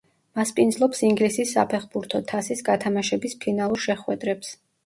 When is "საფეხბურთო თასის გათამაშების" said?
1.57-3.39